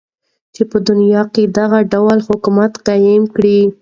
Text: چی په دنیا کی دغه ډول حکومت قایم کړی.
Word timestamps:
چی 0.53 0.61
په 0.71 0.77
دنیا 0.89 1.21
کی 1.33 1.43
دغه 1.57 1.79
ډول 1.93 2.17
حکومت 2.27 2.71
قایم 2.85 3.23
کړی. 3.35 3.59